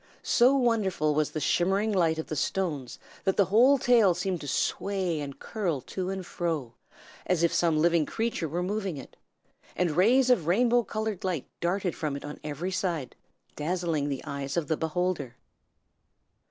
So 0.23 0.55
wonderful 0.55 1.13
was 1.13 1.29
the 1.29 1.39
shimmering 1.39 1.91
light 1.91 2.17
of 2.17 2.25
the 2.25 2.35
stones 2.35 2.97
that 3.23 3.37
the 3.37 3.45
whole 3.53 3.77
tail 3.77 4.15
seemed 4.15 4.41
to 4.41 4.47
sway 4.47 5.19
and 5.19 5.37
curl 5.37 5.79
to 5.81 6.09
and 6.09 6.25
fro, 6.25 6.73
as 7.27 7.43
if 7.43 7.53
some 7.53 7.77
living 7.77 8.07
creature 8.07 8.49
were 8.49 8.63
moving 8.63 8.97
it, 8.97 9.15
and 9.75 9.91
rays 9.91 10.31
of 10.31 10.47
rainbow 10.47 10.81
colored 10.81 11.23
light 11.23 11.45
darted 11.59 11.95
from 11.95 12.15
it 12.15 12.25
on 12.25 12.39
every 12.43 12.71
side, 12.71 13.15
dazzling 13.55 14.09
the 14.09 14.23
eyes 14.25 14.57
of 14.57 14.69
the 14.69 14.75
beholder. 14.75 15.35